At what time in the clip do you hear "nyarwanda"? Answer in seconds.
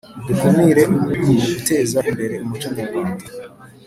2.75-3.25